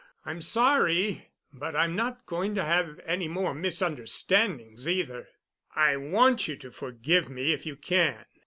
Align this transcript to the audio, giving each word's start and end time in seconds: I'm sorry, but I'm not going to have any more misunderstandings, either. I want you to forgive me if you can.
I'm 0.25 0.41
sorry, 0.41 1.27
but 1.53 1.75
I'm 1.75 1.95
not 1.95 2.25
going 2.25 2.55
to 2.55 2.63
have 2.63 2.99
any 3.05 3.27
more 3.27 3.53
misunderstandings, 3.53 4.87
either. 4.87 5.29
I 5.75 5.95
want 5.95 6.47
you 6.47 6.55
to 6.55 6.71
forgive 6.71 7.29
me 7.29 7.53
if 7.53 7.67
you 7.67 7.75
can. 7.75 8.25